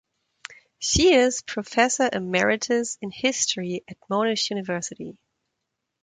[0.79, 5.15] She is professor emeritus in history at Monash University.